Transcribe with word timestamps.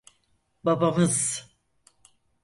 Babamız… 0.63 1.45